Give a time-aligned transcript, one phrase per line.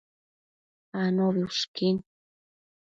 [1.01, 1.97] Anobi ushquin